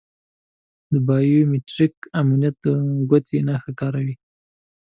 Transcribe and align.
د 0.91 0.93
بایو 1.07 1.41
میتریک 1.51 1.95
امنیت 2.21 2.55
د 2.63 2.65
ګوتې 3.09 3.37
نښه 3.47 3.71
کاروي. 3.79 4.15